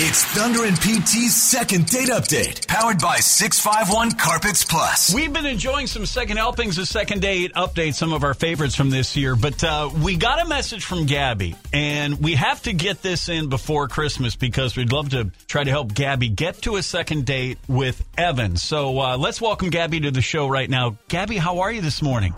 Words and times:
It's 0.00 0.22
Thunder 0.26 0.64
and 0.64 0.76
PT's 0.76 1.34
second 1.34 1.86
date 1.86 2.08
update, 2.10 2.68
powered 2.68 3.00
by 3.00 3.16
651 3.16 4.12
Carpets 4.12 4.64
Plus. 4.64 5.12
We've 5.12 5.32
been 5.32 5.44
enjoying 5.44 5.88
some 5.88 6.06
second 6.06 6.36
helpings 6.36 6.78
of 6.78 6.86
second 6.86 7.20
date 7.20 7.52
updates, 7.54 7.94
some 7.94 8.12
of 8.12 8.22
our 8.22 8.34
favorites 8.34 8.76
from 8.76 8.90
this 8.90 9.16
year, 9.16 9.34
but 9.34 9.64
uh, 9.64 9.90
we 10.00 10.16
got 10.16 10.40
a 10.40 10.46
message 10.46 10.84
from 10.84 11.06
Gabby, 11.06 11.56
and 11.72 12.20
we 12.20 12.36
have 12.36 12.62
to 12.62 12.72
get 12.72 13.02
this 13.02 13.28
in 13.28 13.48
before 13.48 13.88
Christmas 13.88 14.36
because 14.36 14.76
we'd 14.76 14.92
love 14.92 15.08
to 15.08 15.32
try 15.48 15.64
to 15.64 15.70
help 15.70 15.92
Gabby 15.92 16.28
get 16.28 16.62
to 16.62 16.76
a 16.76 16.82
second 16.84 17.26
date 17.26 17.58
with 17.66 18.00
Evan. 18.16 18.56
So 18.56 19.00
uh, 19.00 19.16
let's 19.16 19.40
welcome 19.40 19.68
Gabby 19.68 19.98
to 20.02 20.12
the 20.12 20.22
show 20.22 20.46
right 20.46 20.70
now. 20.70 20.96
Gabby, 21.08 21.38
how 21.38 21.58
are 21.58 21.72
you 21.72 21.80
this 21.80 22.02
morning? 22.02 22.36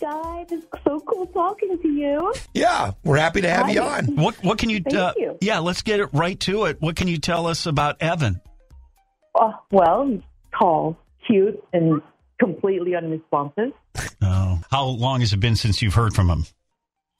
Hey 0.00 0.06
guys, 0.06 0.46
it's 0.50 0.66
so 0.84 1.00
cool 1.00 1.26
talking 1.26 1.78
to 1.80 1.88
you. 1.88 2.32
Yeah, 2.54 2.92
we're 3.04 3.18
happy 3.18 3.42
to 3.42 3.50
have 3.50 3.66
Hi. 3.66 3.72
you 3.72 3.82
on. 3.82 4.16
What 4.16 4.42
what 4.42 4.58
can 4.58 4.70
you? 4.70 4.80
Thank 4.80 4.96
uh, 4.96 5.12
you. 5.16 5.36
Yeah, 5.40 5.58
let's 5.58 5.82
get 5.82 6.00
it 6.00 6.08
right 6.12 6.38
to 6.40 6.64
it. 6.66 6.80
What 6.80 6.96
can 6.96 7.06
you 7.08 7.18
tell 7.18 7.46
us 7.46 7.66
about 7.66 8.00
Evan? 8.00 8.40
Oh, 9.34 9.52
well, 9.70 10.08
he's 10.08 10.20
tall, 10.58 10.96
cute, 11.26 11.62
and 11.72 12.00
completely 12.38 12.94
unresponsive. 12.94 13.72
Oh, 14.22 14.60
how 14.70 14.84
long 14.84 15.20
has 15.20 15.32
it 15.32 15.40
been 15.40 15.56
since 15.56 15.80
you've 15.82 15.94
heard 15.94 16.14
from 16.14 16.28
him? 16.28 16.44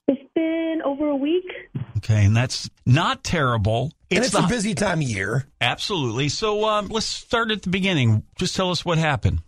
It's 0.07 0.21
been 0.35 0.81
over 0.85 1.07
a 1.07 1.15
week. 1.15 1.45
Okay, 1.97 2.25
and 2.25 2.35
that's 2.35 2.69
not 2.85 3.23
terrible. 3.23 3.91
and 4.09 4.23
it's 4.23 4.33
the- 4.33 4.45
a 4.45 4.47
busy 4.47 4.75
time 4.75 4.99
of 4.99 5.07
year. 5.07 5.47
Absolutely. 5.59 6.29
So 6.29 6.65
um, 6.65 6.87
let's 6.87 7.07
start 7.07 7.51
at 7.51 7.63
the 7.63 7.69
beginning. 7.69 8.23
Just 8.37 8.55
tell 8.55 8.69
us 8.69 8.85
what 8.85 8.97
happened. 8.97 9.41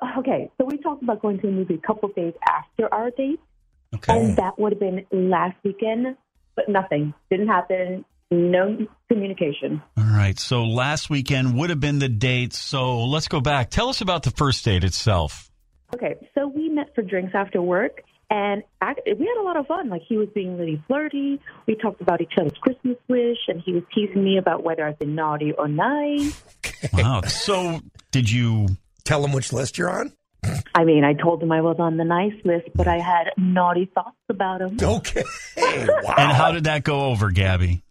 Well, 0.00 0.10
okay, 0.18 0.50
so 0.58 0.64
we 0.66 0.78
talked 0.78 1.02
about 1.02 1.22
going 1.22 1.38
to 1.40 1.48
a 1.48 1.50
movie 1.50 1.74
a 1.74 1.86
couple 1.86 2.08
of 2.08 2.14
days 2.14 2.34
after 2.48 2.92
our 2.92 3.10
date, 3.10 3.40
Okay. 3.94 4.18
and 4.18 4.36
that 4.36 4.58
would 4.58 4.72
have 4.72 4.80
been 4.80 5.04
last 5.12 5.56
weekend, 5.64 6.16
but 6.54 6.68
nothing. 6.68 7.14
Didn't 7.30 7.48
happen. 7.48 8.04
No 8.30 8.76
communication. 9.08 9.80
All 9.96 10.04
right. 10.04 10.36
So 10.38 10.64
last 10.64 11.08
weekend 11.08 11.56
would 11.56 11.70
have 11.70 11.78
been 11.78 12.00
the 12.00 12.08
date. 12.08 12.52
So 12.54 13.04
let's 13.04 13.28
go 13.28 13.40
back. 13.40 13.70
Tell 13.70 13.88
us 13.88 14.00
about 14.00 14.24
the 14.24 14.32
first 14.32 14.64
date 14.64 14.82
itself. 14.82 15.48
Okay, 15.94 16.16
so 16.34 16.48
we 16.48 16.68
met 16.68 16.92
for 16.96 17.02
drinks 17.02 17.32
after 17.36 17.62
work, 17.62 18.02
and 18.28 18.64
we 18.82 18.88
had 19.06 19.40
a 19.40 19.44
lot 19.44 19.56
of 19.56 19.68
fun. 19.68 19.88
Like 19.88 20.02
he 20.08 20.16
was 20.16 20.28
being 20.34 20.58
really 20.58 20.82
flirty. 20.88 21.40
We 21.68 21.76
talked 21.76 22.00
about 22.00 22.20
each 22.20 22.32
other's 22.36 22.58
Christmas 22.60 22.96
wish, 23.06 23.38
and 23.46 23.62
he 23.64 23.72
was 23.72 23.84
teasing 23.94 24.24
me 24.24 24.36
about 24.38 24.64
whether 24.64 24.84
I've 24.84 24.98
been 24.98 25.14
naughty 25.14 25.52
or 25.52 25.68
nice. 25.68 26.42
Wow. 26.92 27.22
so 27.22 27.80
did 28.10 28.30
you? 28.30 28.66
Tell 29.06 29.22
them 29.22 29.32
which 29.32 29.52
list 29.52 29.78
you're 29.78 29.88
on. 29.90 30.12
I 30.74 30.84
mean, 30.84 31.02
I 31.04 31.14
told 31.14 31.42
him 31.42 31.50
I 31.50 31.60
was 31.60 31.76
on 31.78 31.96
the 31.96 32.04
nice 32.04 32.34
list, 32.44 32.68
but 32.74 32.86
I 32.86 32.98
had 32.98 33.30
naughty 33.36 33.90
thoughts 33.94 34.16
about 34.28 34.60
him. 34.60 34.76
Okay. 34.80 35.24
wow. 35.56 36.14
And 36.18 36.32
how 36.32 36.52
did 36.52 36.64
that 36.64 36.84
go 36.84 37.06
over, 37.06 37.30
Gabby? 37.30 37.82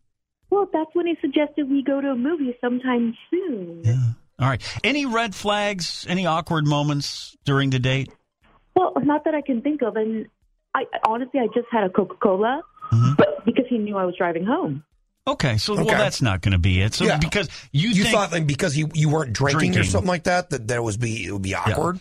Well, 0.49 0.69
that's 0.71 0.89
when 0.93 1.07
he 1.07 1.15
suggested 1.21 1.69
we 1.69 1.83
go 1.83 1.99
to 1.99 2.11
a 2.11 2.15
movie 2.15 2.55
sometime 2.61 3.15
soon. 3.29 3.81
Yeah. 3.83 3.95
All 4.39 4.47
right. 4.47 4.61
Any 4.83 5.05
red 5.05 5.33
flags? 5.35 6.05
Any 6.07 6.25
awkward 6.25 6.67
moments 6.67 7.35
during 7.45 7.71
the 7.71 7.79
date? 7.79 8.09
Well, 8.75 8.93
not 9.03 9.23
that 9.25 9.33
I 9.35 9.41
can 9.41 9.61
think 9.61 9.81
of, 9.81 9.95
and 9.95 10.27
I 10.73 10.83
honestly, 11.05 11.39
I 11.39 11.47
just 11.47 11.67
had 11.71 11.83
a 11.85 11.89
Coca 11.89 12.15
Cola, 12.21 12.61
Mhm. 12.91 13.17
but 13.17 13.43
because 13.45 13.65
he 13.69 13.77
knew 13.77 13.97
I 13.97 14.05
was 14.05 14.15
driving 14.17 14.45
home. 14.45 14.83
Okay. 15.27 15.57
So 15.57 15.73
Okay. 15.73 15.83
well, 15.83 15.97
that's 15.97 16.21
not 16.21 16.41
going 16.41 16.51
to 16.53 16.59
be 16.59 16.81
it. 16.81 16.93
So 16.93 17.05
Yeah. 17.05 17.17
because 17.17 17.49
you, 17.71 17.89
you 17.89 18.03
think 18.03 18.15
thought 18.15 18.31
like 18.31 18.45
because 18.47 18.77
you, 18.77 18.89
you 18.93 19.09
weren't 19.09 19.33
drinking, 19.33 19.77
or 19.77 19.83
something 19.83 20.07
like 20.07 20.25
that 20.25 20.51
that 20.51 20.67
that 20.67 20.83
was 20.83 20.97
be 20.97 21.25
it 21.25 21.31
would 21.31 21.41
be 21.41 21.55
awkward. 21.55 21.99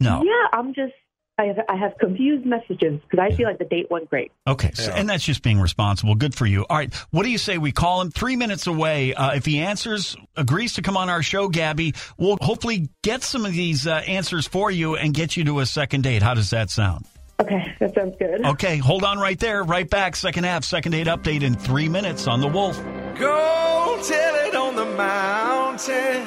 no. 0.00 0.22
Yeah, 0.24 0.58
I'm 0.58 0.74
just. 0.74 0.92
I 1.36 1.46
have 1.46 1.56
I 1.68 1.74
have 1.74 1.98
confused 1.98 2.46
messages 2.46 3.00
because 3.02 3.18
I 3.18 3.34
feel 3.34 3.48
like 3.48 3.58
the 3.58 3.64
date 3.64 3.90
went 3.90 4.08
great. 4.08 4.30
Okay, 4.46 4.70
so, 4.72 4.92
and 4.92 5.08
that's 5.08 5.24
just 5.24 5.42
being 5.42 5.58
responsible. 5.60 6.14
Good 6.14 6.32
for 6.32 6.46
you. 6.46 6.64
All 6.70 6.76
right, 6.76 6.94
what 7.10 7.24
do 7.24 7.30
you 7.30 7.38
say 7.38 7.58
we 7.58 7.72
call 7.72 8.00
him 8.02 8.12
three 8.12 8.36
minutes 8.36 8.68
away? 8.68 9.14
Uh, 9.14 9.32
if 9.34 9.44
he 9.44 9.58
answers, 9.58 10.16
agrees 10.36 10.74
to 10.74 10.82
come 10.82 10.96
on 10.96 11.10
our 11.10 11.24
show, 11.24 11.48
Gabby, 11.48 11.94
we'll 12.18 12.38
hopefully 12.40 12.88
get 13.02 13.24
some 13.24 13.44
of 13.44 13.50
these 13.52 13.84
uh, 13.84 13.94
answers 14.06 14.46
for 14.46 14.70
you 14.70 14.94
and 14.94 15.12
get 15.12 15.36
you 15.36 15.42
to 15.46 15.58
a 15.58 15.66
second 15.66 16.02
date. 16.02 16.22
How 16.22 16.34
does 16.34 16.50
that 16.50 16.70
sound? 16.70 17.04
Okay, 17.44 17.74
that 17.78 17.94
sounds 17.94 18.16
good. 18.18 18.42
Okay, 18.42 18.78
hold 18.78 19.04
on 19.04 19.18
right 19.18 19.38
there. 19.38 19.62
Right 19.62 19.88
back. 19.88 20.16
Second 20.16 20.44
half, 20.44 20.64
second 20.64 20.92
date 20.92 21.08
update 21.08 21.42
in 21.42 21.54
three 21.54 21.90
minutes 21.90 22.26
on 22.26 22.40
the 22.40 22.48
Wolf. 22.48 22.82
Go 23.18 24.00
tell 24.02 24.34
it 24.46 24.54
on 24.54 24.74
the 24.74 24.86
mountain. 24.86 26.26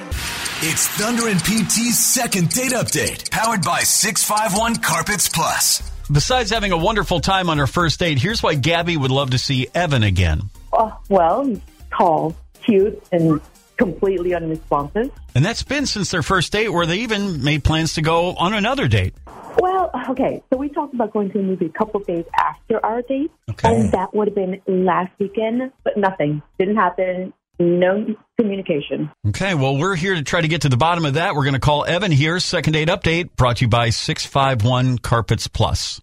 It's 0.59 0.87
Thunder 0.89 1.27
and 1.27 1.39
PT's 1.39 1.97
second 1.97 2.49
date 2.49 2.71
update, 2.71 3.31
powered 3.31 3.63
by 3.63 3.79
651 3.79 4.75
Carpets 4.75 5.27
Plus. 5.27 5.81
Besides 6.11 6.51
having 6.51 6.71
a 6.71 6.77
wonderful 6.77 7.19
time 7.19 7.49
on 7.49 7.57
her 7.57 7.67
first 7.67 7.99
date, 7.99 8.19
here's 8.19 8.43
why 8.43 8.53
Gabby 8.53 8.95
would 8.95 9.11
love 9.11 9.31
to 9.31 9.39
see 9.39 9.67
Evan 9.73 10.03
again. 10.03 10.51
Oh, 10.71 10.95
well, 11.09 11.45
he's 11.45 11.61
tall, 11.91 12.35
cute, 12.63 13.01
and 13.11 13.41
completely 13.77 14.35
unresponsive. 14.35 15.11
And 15.33 15.43
that's 15.43 15.63
been 15.63 15.87
since 15.87 16.11
their 16.11 16.23
first 16.23 16.51
date, 16.51 16.69
where 16.69 16.85
they 16.85 16.97
even 16.97 17.43
made 17.43 17.63
plans 17.63 17.95
to 17.95 18.03
go 18.03 18.35
on 18.35 18.53
another 18.53 18.87
date. 18.87 19.15
Well, 19.59 19.89
okay, 20.09 20.43
so 20.51 20.57
we 20.57 20.69
talked 20.69 20.93
about 20.93 21.13
going 21.13 21.31
to 21.31 21.39
a 21.39 21.43
movie 21.43 21.65
a 21.65 21.69
couple 21.77 21.99
of 22.01 22.07
days 22.07 22.25
after 22.37 22.83
our 22.85 23.01
date, 23.01 23.31
Okay. 23.49 23.73
and 23.75 23.91
that 23.91 24.13
would 24.13 24.27
have 24.27 24.35
been 24.35 24.61
last 24.67 25.11
weekend, 25.19 25.71
but 25.83 25.97
nothing. 25.97 26.41
Didn't 26.59 26.75
happen. 26.75 27.33
No 27.59 28.05
communication. 28.39 29.09
Okay, 29.29 29.55
well, 29.55 29.77
we're 29.77 29.95
here 29.95 30.13
to 30.13 30.21
try 30.21 30.41
to 30.41 30.47
get 30.47 30.61
to 30.61 30.69
the 30.69 30.77
bottom 30.77 31.05
of 31.05 31.15
that. 31.15 31.33
We're 31.33 31.43
going 31.43 31.55
to 31.55 31.59
call 31.59 31.85
Evan 31.85 32.11
here. 32.11 32.39
Second 32.39 32.73
date 32.73 32.87
update 32.87 33.35
brought 33.35 33.57
to 33.57 33.65
you 33.65 33.69
by 33.69 33.89
651 33.89 34.99
Carpets 34.99 35.47
Plus. 35.47 35.99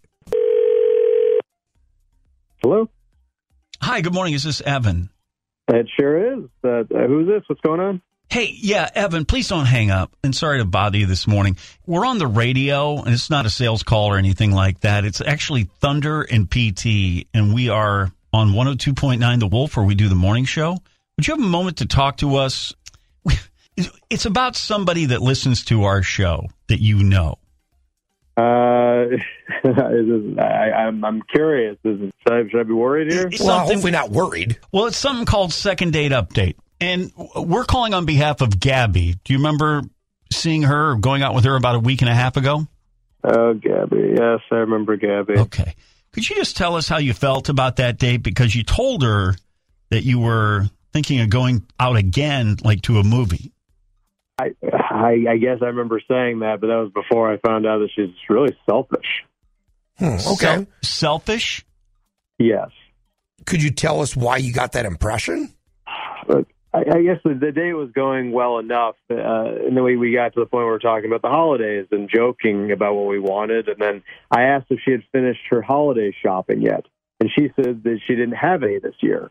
Hello. 2.60 2.88
Hi, 3.80 4.00
good 4.00 4.14
morning. 4.14 4.34
Is 4.34 4.42
this 4.42 4.60
Evan? 4.62 5.10
It 5.68 5.88
sure 5.98 6.38
is. 6.38 6.44
Uh, 6.64 6.68
uh, 6.68 7.06
who's 7.06 7.28
this? 7.28 7.42
What's 7.46 7.60
going 7.60 7.80
on? 7.80 8.02
Hey, 8.30 8.56
yeah, 8.58 8.90
Evan, 8.94 9.24
please 9.26 9.48
don't 9.48 9.66
hang 9.66 9.90
up. 9.90 10.14
And 10.24 10.34
sorry 10.34 10.58
to 10.58 10.64
bother 10.64 10.98
you 10.98 11.06
this 11.06 11.26
morning. 11.26 11.56
We're 11.86 12.04
on 12.04 12.18
the 12.18 12.26
radio, 12.26 12.96
and 13.00 13.14
it's 13.14 13.30
not 13.30 13.46
a 13.46 13.50
sales 13.50 13.82
call 13.84 14.06
or 14.06 14.16
anything 14.18 14.50
like 14.50 14.80
that. 14.80 15.04
It's 15.04 15.20
actually 15.20 15.64
Thunder 15.80 16.22
and 16.22 16.50
PT, 16.50 17.28
and 17.32 17.54
we 17.54 17.68
are 17.68 18.10
on 18.32 18.50
102.9 18.50 19.38
The 19.38 19.46
Wolf, 19.46 19.76
where 19.76 19.86
we 19.86 19.94
do 19.94 20.08
the 20.08 20.16
morning 20.16 20.46
show. 20.46 20.72
Would 21.16 21.28
you 21.28 21.34
have 21.36 21.44
a 21.44 21.46
moment 21.46 21.76
to 21.78 21.86
talk 21.86 22.18
to 22.18 22.36
us? 22.36 22.74
It's 24.08 24.24
about 24.24 24.54
somebody 24.54 25.06
that 25.06 25.20
listens 25.20 25.64
to 25.64 25.82
our 25.82 26.00
show 26.00 26.46
that 26.68 26.80
you 26.80 27.02
know. 27.02 27.38
Uh, 28.36 29.06
is 29.64 30.06
this, 30.06 30.38
I, 30.38 30.70
I'm 30.70 31.04
I'm 31.04 31.22
curious. 31.22 31.76
Is 31.82 32.00
it, 32.00 32.14
should, 32.22 32.32
I, 32.32 32.48
should 32.48 32.60
I 32.60 32.62
be 32.62 32.72
worried 32.72 33.10
here? 33.12 33.24
Well, 33.24 33.38
something- 33.38 33.74
hopefully 33.74 33.90
not 33.90 34.10
worried. 34.10 34.60
Well, 34.70 34.86
it's 34.86 34.96
something 34.96 35.24
called 35.26 35.52
Second 35.52 35.92
Date 35.92 36.12
Update. 36.12 36.54
And 36.80 37.12
we're 37.36 37.64
calling 37.64 37.94
on 37.94 38.04
behalf 38.04 38.40
of 38.40 38.58
Gabby. 38.58 39.14
Do 39.24 39.32
you 39.32 39.38
remember 39.38 39.82
seeing 40.32 40.62
her 40.62 40.92
or 40.92 40.96
going 40.96 41.22
out 41.22 41.34
with 41.34 41.44
her 41.44 41.56
about 41.56 41.76
a 41.76 41.80
week 41.80 42.02
and 42.02 42.10
a 42.10 42.14
half 42.14 42.36
ago? 42.36 42.66
Oh, 43.22 43.54
Gabby. 43.54 44.14
Yes, 44.18 44.40
I 44.50 44.56
remember 44.56 44.96
Gabby. 44.96 45.38
Okay. 45.38 45.74
Could 46.12 46.28
you 46.28 46.36
just 46.36 46.56
tell 46.56 46.76
us 46.76 46.88
how 46.88 46.98
you 46.98 47.12
felt 47.12 47.48
about 47.48 47.76
that 47.76 47.98
date? 47.98 48.22
Because 48.22 48.54
you 48.54 48.62
told 48.62 49.02
her 49.02 49.34
that 49.90 50.04
you 50.04 50.20
were 50.20 50.66
thinking 50.92 51.20
of 51.20 51.30
going 51.30 51.66
out 51.80 51.96
again, 51.96 52.56
like 52.62 52.82
to 52.82 52.98
a 52.98 53.04
movie. 53.04 53.52
I, 54.38 54.54
I 54.62 55.24
I 55.30 55.36
guess 55.36 55.58
I 55.62 55.66
remember 55.66 56.00
saying 56.08 56.40
that, 56.40 56.60
but 56.60 56.66
that 56.66 56.76
was 56.76 56.90
before 56.92 57.32
I 57.32 57.38
found 57.38 57.66
out 57.66 57.78
that 57.78 57.90
she's 57.94 58.14
really 58.28 58.56
selfish. 58.68 59.24
Hmm, 59.98 60.16
okay. 60.32 60.36
Sel- 60.36 60.66
selfish? 60.82 61.64
Yes. 62.38 62.70
Could 63.46 63.62
you 63.62 63.70
tell 63.70 64.00
us 64.00 64.16
why 64.16 64.38
you 64.38 64.52
got 64.52 64.72
that 64.72 64.86
impression? 64.86 65.52
But 66.26 66.46
I, 66.74 66.80
I 66.96 67.02
guess 67.02 67.18
the, 67.24 67.34
the 67.34 67.52
day 67.52 67.72
was 67.72 67.90
going 67.92 68.32
well 68.32 68.58
enough, 68.58 68.96
uh, 69.08 69.14
and 69.14 69.76
then 69.76 69.84
we, 69.84 69.96
we 69.96 70.12
got 70.12 70.34
to 70.34 70.40
the 70.40 70.46
point 70.46 70.64
where 70.64 70.72
we 70.72 70.72
are 70.72 70.78
talking 70.80 71.06
about 71.06 71.22
the 71.22 71.28
holidays 71.28 71.86
and 71.92 72.10
joking 72.12 72.72
about 72.72 72.94
what 72.94 73.06
we 73.06 73.20
wanted. 73.20 73.68
And 73.68 73.80
then 73.80 74.02
I 74.30 74.42
asked 74.42 74.66
if 74.70 74.80
she 74.84 74.90
had 74.90 75.04
finished 75.12 75.42
her 75.50 75.62
holiday 75.62 76.14
shopping 76.22 76.62
yet, 76.62 76.84
and 77.20 77.30
she 77.32 77.52
said 77.54 77.84
that 77.84 78.00
she 78.06 78.16
didn't 78.16 78.34
have 78.36 78.64
any 78.64 78.80
this 78.80 78.96
year. 79.00 79.30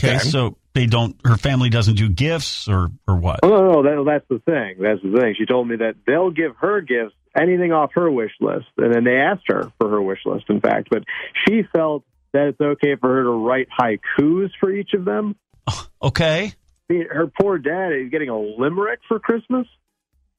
Okay, 0.00 0.16
Okay. 0.16 0.28
so 0.28 0.56
they 0.74 0.86
don't. 0.86 1.16
Her 1.26 1.36
family 1.36 1.70
doesn't 1.70 1.96
do 1.96 2.08
gifts, 2.08 2.68
or 2.68 2.90
or 3.06 3.16
what? 3.16 3.40
Oh, 3.42 3.48
no, 3.48 3.82
no, 3.82 3.82
that, 3.82 4.04
that's 4.06 4.28
the 4.28 4.38
thing. 4.50 4.76
That's 4.80 5.02
the 5.02 5.20
thing. 5.20 5.34
She 5.36 5.44
told 5.44 5.68
me 5.68 5.76
that 5.76 5.96
they'll 6.06 6.30
give 6.30 6.56
her 6.60 6.80
gifts, 6.80 7.14
anything 7.36 7.72
off 7.72 7.90
her 7.94 8.10
wish 8.10 8.32
list. 8.40 8.68
And 8.78 8.94
then 8.94 9.04
they 9.04 9.16
asked 9.16 9.44
her 9.48 9.70
for 9.78 9.90
her 9.90 10.00
wish 10.00 10.20
list, 10.24 10.44
in 10.48 10.60
fact. 10.60 10.88
But 10.90 11.02
she 11.46 11.64
felt 11.74 12.04
that 12.32 12.48
it's 12.48 12.60
okay 12.60 12.94
for 12.94 13.08
her 13.12 13.22
to 13.24 13.30
write 13.30 13.68
haikus 13.78 14.50
for 14.60 14.70
each 14.70 14.94
of 14.94 15.04
them. 15.04 15.36
Okay, 16.02 16.52
her 16.88 17.30
poor 17.40 17.58
dad 17.58 17.92
is 17.92 18.10
getting 18.10 18.28
a 18.28 18.38
limerick 18.38 19.00
for 19.08 19.18
Christmas. 19.18 19.66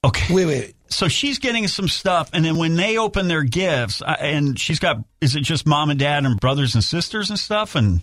okay. 0.03 0.33
Wait, 0.33 0.45
wait. 0.45 0.75
So 0.87 1.07
she's 1.07 1.37
getting 1.37 1.67
some 1.67 1.87
stuff, 1.87 2.31
and 2.33 2.43
then 2.43 2.55
when 2.57 2.75
they 2.75 2.97
open 2.97 3.27
their 3.27 3.43
gifts, 3.43 4.01
and 4.01 4.59
she's 4.59 4.79
got, 4.79 4.97
is 5.21 5.35
it 5.35 5.41
just 5.41 5.67
mom 5.67 5.89
and 5.91 5.99
dad 5.99 6.25
and 6.25 6.39
brothers 6.39 6.73
and 6.73 6.83
sisters 6.83 7.29
and 7.29 7.37
stuff? 7.37 7.75
And 7.75 8.01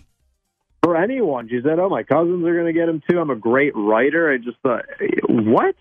For 0.83 0.95
anyone, 0.95 1.49
she 1.49 1.59
said, 1.61 1.79
"Oh, 1.79 1.89
my 1.89 2.03
cousins 2.03 2.45
are 2.45 2.53
going 2.53 2.67
to 2.67 2.73
get 2.73 2.85
them 2.85 3.01
too. 3.09 3.19
I'm 3.19 3.29
a 3.29 3.35
great 3.35 3.75
writer." 3.75 4.31
I 4.31 4.37
just 4.37 4.57
thought, 4.63 4.85
what? 5.27 5.75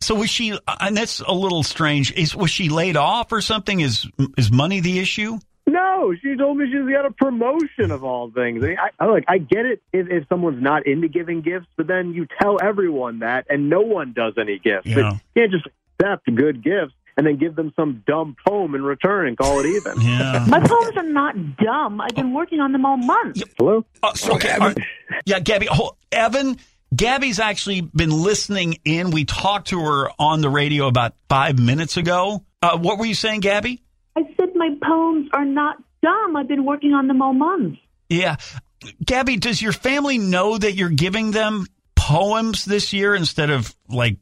so 0.00 0.14
was 0.14 0.30
she? 0.30 0.58
And 0.80 0.96
that's 0.96 1.20
a 1.20 1.32
little 1.32 1.62
strange. 1.62 2.12
Is 2.12 2.34
was 2.34 2.50
she 2.50 2.70
laid 2.70 2.96
off 2.96 3.32
or 3.32 3.42
something? 3.42 3.80
Is 3.80 4.06
is 4.38 4.50
money 4.50 4.80
the 4.80 4.98
issue? 5.00 5.38
No, 5.68 6.14
she 6.22 6.34
told 6.36 6.56
me 6.56 6.66
she's 6.66 6.90
got 6.90 7.04
a 7.06 7.10
promotion 7.10 7.90
of 7.90 8.02
all 8.02 8.30
things. 8.30 8.64
I, 8.64 8.90
I 8.98 9.06
like, 9.06 9.24
I 9.28 9.38
get 9.38 9.66
it 9.66 9.82
if, 9.92 10.08
if 10.10 10.28
someone's 10.28 10.62
not 10.62 10.86
into 10.86 11.08
giving 11.08 11.42
gifts, 11.42 11.66
but 11.76 11.86
then 11.86 12.14
you 12.14 12.26
tell 12.40 12.58
everyone 12.62 13.18
that, 13.20 13.46
and 13.50 13.68
no 13.68 13.80
one 13.82 14.12
does 14.14 14.32
any 14.38 14.58
gifts. 14.58 14.86
But 14.86 14.96
Yeah. 15.00 15.12
you 15.12 15.18
can't 15.36 15.52
just 15.52 15.66
accept 16.00 16.34
good 16.34 16.62
gifts 16.64 16.94
and 17.16 17.26
then 17.26 17.36
give 17.36 17.54
them 17.56 17.72
some 17.76 18.02
dumb 18.06 18.36
poem 18.46 18.74
in 18.74 18.82
return 18.82 19.26
and 19.28 19.36
call 19.36 19.60
it 19.60 19.66
even. 19.66 20.00
Yeah. 20.00 20.44
My 20.48 20.60
poems 20.60 20.96
are 20.96 21.02
not 21.02 21.56
dumb. 21.56 22.00
I've 22.00 22.14
been 22.14 22.32
working 22.32 22.60
on 22.60 22.72
them 22.72 22.86
all 22.86 22.96
month. 22.96 23.42
Hello? 23.58 23.84
Uh, 24.02 24.14
so, 24.14 24.34
okay. 24.36 24.52
all 24.52 24.68
right. 24.68 24.78
Yeah, 25.26 25.40
Gabby. 25.40 25.66
Hold, 25.66 25.96
Evan, 26.12 26.56
Gabby's 26.94 27.40
actually 27.40 27.80
been 27.82 28.10
listening 28.10 28.78
in. 28.84 29.10
We 29.10 29.24
talked 29.26 29.68
to 29.68 29.80
her 29.80 30.10
on 30.18 30.40
the 30.40 30.48
radio 30.48 30.86
about 30.86 31.14
five 31.28 31.58
minutes 31.58 31.96
ago. 31.98 32.44
Uh, 32.62 32.78
what 32.78 32.98
were 32.98 33.04
you 33.06 33.14
saying, 33.14 33.40
Gabby? 33.40 33.82
I 34.60 34.68
said 34.70 34.78
my 34.80 34.86
poems 34.88 35.28
are 35.32 35.44
not 35.44 35.76
dumb. 36.02 36.36
I've 36.36 36.48
been 36.48 36.64
working 36.64 36.92
on 36.92 37.06
them 37.08 37.22
all 37.22 37.32
month. 37.32 37.78
Yeah. 38.08 38.36
Gabby, 39.04 39.36
does 39.36 39.60
your 39.60 39.72
family 39.72 40.18
know 40.18 40.56
that 40.56 40.72
you're 40.74 40.88
giving 40.88 41.30
them 41.32 41.66
poems 41.96 42.64
this 42.64 42.92
year 42.92 43.14
instead 43.14 43.50
of 43.50 43.74
like 43.88 44.16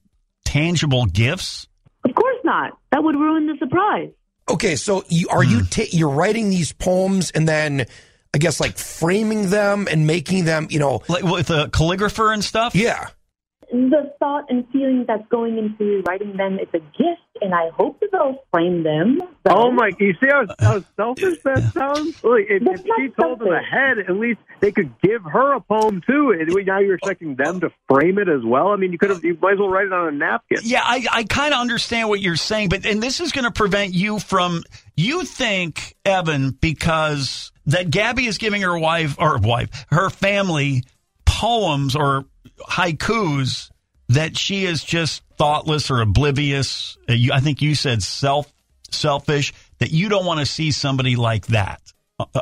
tangible 0.45 1.07
gifts? 1.07 1.67
Of 2.05 2.15
course 2.15 2.39
not. 2.45 2.79
That 2.93 3.03
would 3.05 3.15
ruin 3.17 3.47
the 3.47 3.57
surprise. 3.59 4.11
Okay, 4.49 4.77
so 4.77 5.05
you, 5.09 5.29
are 5.29 5.43
Hmm. 5.43 5.51
you 5.51 5.63
ta- 5.65 5.83
you're 5.91 6.11
writing 6.11 6.51
these 6.51 6.73
poems 6.73 7.31
and 7.33 7.47
then 7.49 7.87
I 8.35 8.39
guess 8.39 8.61
like 8.61 8.77
framing 8.79 9.51
them 9.51 9.89
and 9.91 10.07
making 10.07 10.45
them, 10.45 10.69
you 10.71 10.79
know, 10.79 11.03
Like 11.09 11.25
with 11.25 11.51
a 11.51 11.69
calligrapher 11.69 12.33
and 12.33 12.45
stuff? 12.45 12.75
yeah. 12.75 13.09
The 13.91 14.13
thought 14.19 14.47
and 14.49 14.67
feeling 14.73 15.05
that's 15.07 15.27
going 15.29 15.59
into 15.59 16.03
writing 16.09 16.37
them 16.37 16.59
is 16.59 16.69
a 16.73 16.79
gift, 16.79 17.21
and 17.43 17.55
I 17.55 17.69
hope 17.71 18.01
that 18.01 18.09
they'll 18.11 18.43
frame 18.53 18.83
them. 18.83 19.19
So- 19.47 19.55
Oh 19.57 19.71
my! 19.71 19.91
You 19.99 20.15
see 20.15 20.29
how, 20.29 20.47
how 20.59 20.83
selfish 20.97 21.39
that 21.45 21.73
sounds? 21.73 22.25
Like, 22.25 22.47
if, 22.49 22.65
That's 22.65 22.81
if 22.81 22.87
she 22.97 23.09
told 23.21 23.39
them 23.41 23.53
ahead, 23.53 23.99
at 23.99 24.17
least 24.17 24.41
they 24.61 24.73
could 24.73 24.99
give 25.01 25.23
her 25.25 25.55
a 25.55 25.61
poem 25.61 26.01
too. 26.07 26.31
And 26.39 26.49
now 26.67 26.79
you're 26.79 26.95
expecting 26.95 27.35
them 27.37 27.61
to 27.61 27.71
frame 27.89 28.19
it 28.19 28.29
as 28.29 28.43
well. 28.45 28.69
I 28.69 28.77
mean, 28.77 28.93
you 28.93 28.99
could 28.99 29.11
have. 29.11 29.23
You 29.25 29.37
might 29.41 29.55
as 29.55 29.59
well 29.59 29.69
write 29.69 29.87
it 29.87 29.93
on 29.93 30.09
a 30.09 30.17
napkin. 30.17 30.59
Yeah, 30.63 30.83
I, 30.83 31.07
I 31.13 31.25
kind 31.25 31.53
of 31.55 31.61
understand 31.61 32.09
what 32.09 32.21
you're 32.21 32.37
saying, 32.37 32.71
but 32.71 32.87
and 32.87 33.03
this 33.03 33.21
is 33.21 33.33
going 33.33 33.45
to 33.45 33.51
prevent 33.51 33.93
you 33.95 34.19
from. 34.19 34.63
You 34.97 35.25
think 35.25 35.95
Evan 36.07 36.51
because 36.53 37.53
that 37.67 37.91
Gabby 37.91 38.27
is 38.27 38.39
giving 38.39 38.63
her 38.63 38.79
wife 38.79 39.17
or 39.19 39.37
wife 39.39 39.69
her 39.91 40.09
family 40.11 40.85
poems 41.37 41.95
or 41.95 42.25
haikus 42.67 43.71
that 44.09 44.39
she 44.39 44.65
is 44.65 44.83
just 44.83 45.23
thoughtless 45.37 45.91
or 45.91 46.01
oblivious. 46.01 46.97
Uh, 47.09 47.15
I 47.33 47.41
think 47.41 47.61
you 47.61 47.75
said 47.75 48.03
self 48.03 48.51
selfish 48.91 49.53
that 49.79 49.91
you 49.91 50.09
don't 50.09 50.25
want 50.25 50.41
to 50.41 50.47
see 50.47 50.71
somebody 50.71 51.17
like 51.17 51.49
that 51.49 51.83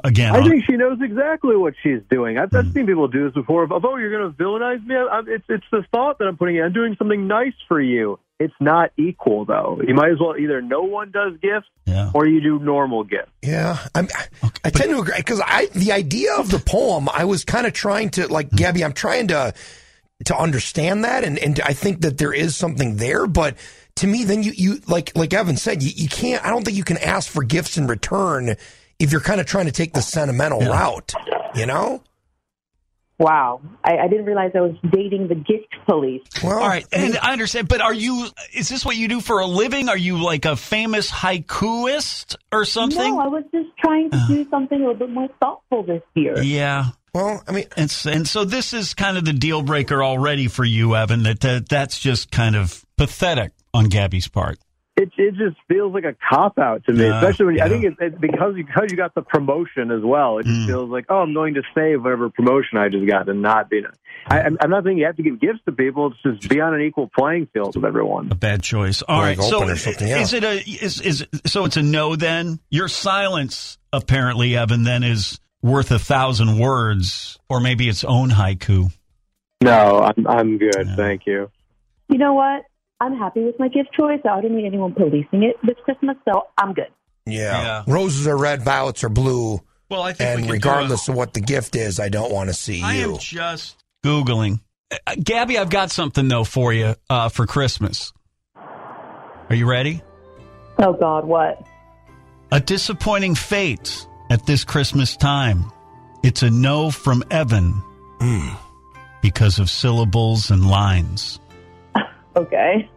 again. 0.05 0.35
I 0.35 0.41
on- 0.41 0.49
think 0.49 0.65
she 0.65 0.76
knows 0.76 0.99
exactly 1.03 1.56
what 1.56 1.75
she's 1.82 2.00
doing. 2.11 2.38
I've, 2.38 2.55
I've 2.55 2.73
seen 2.73 2.87
people 2.87 3.09
do 3.09 3.25
this 3.25 3.35
before. 3.35 3.65
Of, 3.65 3.73
oh, 3.73 3.97
you're 3.97 4.11
going 4.11 4.32
to 4.32 4.37
villainize 4.43 4.85
me? 4.87 4.94
I, 4.94 5.23
it's 5.26 5.44
it's 5.49 5.65
the 5.71 5.85
thought 5.93 6.19
that 6.19 6.29
I'm 6.29 6.37
putting 6.37 6.56
in. 6.56 6.62
I'm 6.65 6.73
doing 6.73 6.97
something 6.99 7.26
nice 7.26 7.55
for 7.69 7.81
you. 7.81 8.19
It's 8.41 8.55
not 8.61 8.91
equal 8.97 9.44
though. 9.44 9.81
You 9.87 9.94
might 9.94 10.11
as 10.11 10.19
well 10.19 10.37
either 10.37 10.61
no 10.61 10.82
one 10.82 11.12
does 11.12 11.35
gifts 11.41 11.69
Yeah. 11.87 12.11
or 12.15 12.26
you 12.26 12.41
do 12.41 12.59
normal 12.59 13.05
gifts. 13.05 13.31
Yeah, 13.43 13.79
I'm, 13.94 14.09
I 14.65 14.71
tend 14.71 14.91
to 14.91 14.99
agree 14.99 15.15
because 15.17 15.41
I 15.44 15.67
the 15.67 15.93
idea 15.93 16.35
of 16.35 16.50
the 16.50 16.59
poem 16.59 17.09
I 17.09 17.25
was 17.27 17.44
kind 17.44 17.65
of 17.67 17.73
trying 17.73 18.11
to 18.11 18.27
like 18.27 18.50
Gabby. 18.50 18.85
I'm 18.85 18.93
trying 18.93 19.29
to 19.29 19.55
to 20.25 20.37
understand 20.37 21.05
that, 21.05 21.23
and 21.23 21.38
and 21.38 21.61
I 21.61 21.75
think 21.75 22.00
that 22.00 22.19
there 22.19 22.32
is 22.32 22.56
something 22.56 22.97
there. 22.97 23.29
But 23.29 23.56
to 23.97 24.06
me, 24.09 24.25
then 24.25 24.43
you 24.43 24.53
you 24.56 24.81
like 24.88 25.17
like 25.17 25.32
Evan 25.32 25.56
said, 25.56 25.82
you, 25.85 25.93
you 25.94 26.09
can't. 26.09 26.44
I 26.44 26.50
don't 26.50 26.65
think 26.65 26.77
you 26.77 26.85
can 26.85 26.99
ask 26.99 27.31
for 27.31 27.44
gifts 27.44 27.79
in 27.79 27.87
return 27.87 28.56
if 28.99 29.12
you're 29.12 29.20
kind 29.20 29.41
of 29.41 29.46
trying 29.46 29.67
to 29.67 29.73
take 29.73 29.93
the 29.93 30.02
sentimental 30.02 30.61
route. 30.61 31.12
You 31.55 31.67
know. 31.67 32.02
wow, 33.19 33.61
I, 33.85 33.99
I 33.99 34.08
didn't 34.08 34.26
realize 34.26 34.50
I 34.56 34.61
was 34.61 34.75
dating 34.91 35.29
the 35.29 35.37
gift 35.37 35.73
police. 35.87 36.23
Well, 36.43 36.58
All 36.58 36.69
right, 36.69 36.85
and 36.93 37.17
I 37.19 37.32
understand, 37.32 37.69
but 37.69 37.81
are 37.81 37.94
you? 37.94 38.26
Is 38.52 38.69
this 38.69 38.85
what 38.85 38.96
you 38.96 39.06
do 39.06 39.20
for 39.20 39.38
a 39.41 39.46
living? 39.46 39.88
Are 39.88 39.96
you 39.96 40.23
like 40.23 40.44
a 40.44 40.56
famous 40.56 41.11
haikuist 41.11 42.37
or 42.50 42.64
something? 42.64 43.14
No, 43.14 43.20
I 43.20 43.29
was 43.29 43.44
just 43.52 43.69
trying 43.79 44.11
to 44.11 44.17
uh-huh. 44.17 44.35
do 44.35 44.49
something 44.50 44.79
a 44.79 44.81
little 44.81 44.94
bit 44.94 45.11
more 45.11 45.29
thoughtful 45.41 45.85
this 45.85 46.02
year. 46.14 46.43
yeah, 46.43 46.91
well, 47.14 47.44
I 47.46 47.52
mean, 47.52 47.67
and 47.76 47.96
and 48.06 48.26
so 48.26 48.44
this 48.44 48.73
is 48.73 48.93
kind 48.94 49.17
of 49.17 49.25
the 49.25 49.32
deal 49.32 49.62
breaker 49.62 50.02
already 50.02 50.49
for 50.49 50.64
you, 50.64 50.96
Evan. 50.96 51.23
That, 51.23 51.41
that 51.41 51.69
that's 51.69 52.00
just 52.00 52.32
kind 52.32 52.56
of 52.56 52.85
pathetic 52.96 53.52
on 53.73 53.85
Gabby's 53.85 54.26
part. 54.26 54.58
It 54.96 55.11
it 55.19 55.35
just 55.35 55.56
feels 55.67 55.93
like 55.93 56.05
a 56.05 56.14
cop 56.31 56.56
out 56.58 56.85
to 56.85 56.93
me, 56.93 57.05
Yeah, 57.05 57.19
especially 57.19 57.46
when 57.46 57.55
you, 57.56 57.62
I 57.62 57.69
think 57.69 57.85
it, 57.85 57.94
it, 58.00 58.20
because 58.20 58.55
you, 58.56 58.64
because 58.64 58.91
you 58.91 58.96
got 58.96 59.12
the 59.14 59.23
promotion 59.23 59.91
as 59.91 60.02
well. 60.05 60.38
It 60.38 60.46
just 60.46 60.61
Mm. 60.61 60.67
feels 60.67 60.88
like 60.91 61.06
oh, 61.08 61.19
I'm 61.23 61.35
going 61.35 61.55
to 61.55 61.62
save 61.75 62.05
whatever 62.05 62.31
promotion 62.31 62.79
I 62.79 62.88
just 62.91 63.05
got 63.06 63.29
and 63.29 63.43
not 63.43 63.69
be. 63.69 63.82
I, 64.29 64.43
I'm 64.43 64.56
I'm 64.60 64.70
not 64.70 64.84
saying 64.84 64.98
you 64.98 65.06
have 65.06 65.17
to 65.17 65.22
give 65.24 65.41
gifts 65.41 65.58
to 65.67 65.72
people. 65.72 66.13
It's 66.13 66.41
just 66.41 66.48
be 66.48 66.60
on 66.60 66.74
an 66.74 66.81
equal 66.81 67.10
playing 67.19 67.48
field 67.53 67.74
with 67.74 67.84
everyone. 67.84 68.31
A 68.31 68.36
bad 68.36 68.63
choice. 68.63 69.03
All 69.03 69.19
Like 69.19 69.39
right, 69.39 69.46
so 69.48 69.56
open 69.56 69.70
or 69.70 69.77
something, 69.77 70.06
yeah. 70.06 70.20
is 70.20 70.32
it 70.32 70.44
a 70.44 70.58
is 70.60 71.01
is 71.01 71.27
so 71.44 71.65
it's 71.65 71.77
a 71.77 71.82
no 71.82 72.15
then? 72.15 72.60
Your 72.70 72.86
silence 72.86 73.79
apparently, 73.93 74.56
Evan, 74.56 74.84
then 74.84 75.03
is 75.03 75.41
worth 75.60 75.91
a 75.91 75.98
thousand 75.98 76.58
words, 76.60 77.39
or 77.48 77.58
maybe 77.58 77.89
its 77.89 78.05
own 78.05 78.31
haiku. 78.31 78.93
No, 79.60 79.98
I'm 80.01 80.27
I'm 80.27 80.58
good. 80.58 80.86
Yeah. 80.86 80.96
Thank 80.96 81.27
you. 81.27 81.51
You 82.08 82.19
know 82.19 82.34
what? 82.34 82.63
I'm 83.05 83.17
happy 83.19 83.44
with 83.44 83.58
my 83.58 83.69
gift 83.69 83.93
choice. 83.93 84.20
I 84.25 84.41
don't 84.41 84.56
need 84.56 84.67
anyone 84.67 84.94
policing 84.94 85.43
it 85.43 85.56
this 85.63 85.77
Christmas, 85.84 86.17
so 86.25 86.46
I'm 86.58 86.73
good. 86.73 86.89
yeah. 87.27 87.63
Yeah. 87.63 87.84
Roses 87.87 88.27
are 88.27 88.37
red, 88.37 88.63
violets 88.63 89.05
are 89.05 89.08
blue, 89.08 89.61
Well, 89.91 90.03
I 90.03 90.13
think 90.13 90.29
and 90.31 90.39
can 90.41 90.46
do 90.49 90.53
regardless 90.55 91.08
of 91.08 91.15
what 91.15 91.34
the 91.34 91.41
gift 91.41 91.77
is, 91.77 92.01
I 92.01 92.08
don't 92.08 92.32
want 92.32 92.49
to 92.51 92.55
see 92.55 92.82
I 92.82 92.94
you. 92.94 93.13
am 93.15 93.19
just 93.19 93.77
googling. 94.05 94.61
Uh, 94.91 95.15
Gabby, 95.23 95.58
I've 95.58 95.70
got 95.70 95.91
something 95.91 96.29
though 96.29 96.44
for 96.44 96.73
you 96.73 96.94
uh, 97.11 97.29
for 97.29 97.46
Christmas. 97.46 98.13
Are 98.56 99.55
you 99.55 99.67
ready? 99.69 100.03
Oh 100.79 100.93
God, 100.93 101.25
what? 101.27 101.67
A 102.53 102.61
disappointing 102.61 103.34
fate 103.34 104.06
at 104.31 104.46
this 104.46 104.65
Christmas 104.65 105.17
time. 105.17 105.70
It's 106.23 106.43
a 106.43 106.51
no 106.51 106.91
from 106.91 107.23
Evan 107.31 107.73
Hmm. 108.20 108.49
because 109.23 109.58
of 109.58 109.69
syllables 109.69 110.51
and 110.51 110.67
lines. 110.69 111.39
Okay. 112.37 112.91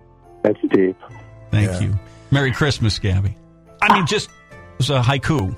That's 0.53 0.61
deep. 0.73 0.95
Thank 1.51 1.71
Yeah. 1.71 1.79
you. 1.79 1.99
Merry 2.31 2.51
Christmas, 2.51 2.99
Gabby. 2.99 3.35
I 3.81 3.93
mean, 3.93 4.05
just 4.05 4.29
it 4.29 4.77
was 4.77 4.89
a 4.89 5.01
haiku. 5.01 5.55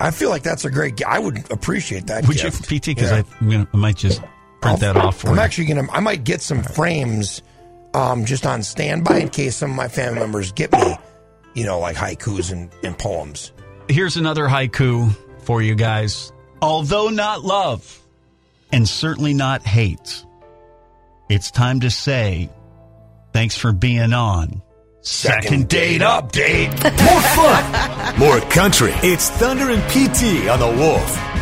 I 0.00 0.10
feel 0.10 0.30
like 0.30 0.42
that's 0.42 0.64
a 0.64 0.70
great. 0.70 1.04
I 1.04 1.18
would 1.18 1.50
appreciate 1.50 2.06
that. 2.08 2.26
Would 2.26 2.36
gift. 2.38 2.70
you, 2.70 2.78
PT? 2.80 2.86
Because 2.86 3.10
Yeah. 3.10 3.22
I'm 3.40 3.50
gonna, 3.50 3.68
I 3.72 3.76
might 3.76 3.96
just 3.96 4.22
print 4.60 4.80
that 4.80 4.96
off 4.96 5.18
for 5.20 5.28
I'm 5.28 5.36
you. 5.36 5.40
actually 5.40 5.66
gonna. 5.66 5.86
I 5.92 6.00
might 6.00 6.24
get 6.24 6.40
some 6.42 6.62
frames, 6.62 7.42
um, 7.94 8.24
just 8.24 8.46
on 8.46 8.62
standby 8.62 9.18
in 9.18 9.28
case 9.28 9.56
some 9.56 9.70
of 9.70 9.76
my 9.76 9.88
family 9.88 10.18
members 10.20 10.50
get 10.52 10.72
me, 10.72 10.96
you 11.54 11.64
know, 11.64 11.78
like 11.78 11.96
haikus 11.96 12.50
and, 12.52 12.70
and 12.82 12.98
poems. 12.98 13.52
Here's 13.88 14.16
another 14.16 14.46
haiku 14.48 15.14
for 15.42 15.62
you 15.62 15.74
guys. 15.74 16.32
Although 16.62 17.08
not 17.10 17.42
love, 17.44 18.00
and 18.72 18.88
certainly 18.88 19.34
not 19.34 19.62
hate, 19.62 20.24
it's 21.28 21.50
time 21.50 21.80
to 21.80 21.90
say 21.90 22.48
thanks 23.32 23.56
for 23.56 23.72
being 23.72 24.12
on. 24.12 24.62
Second 25.00 25.68
date 25.68 26.00
update. 26.00 26.70
More 26.82 27.22
fun, 27.22 28.18
more 28.18 28.40
country. 28.50 28.92
It's 29.02 29.30
Thunder 29.30 29.70
and 29.70 29.82
PT 29.90 30.48
on 30.48 30.60
the 30.60 30.74
Wolf. 30.78 31.41